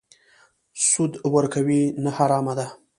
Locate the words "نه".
2.03-2.09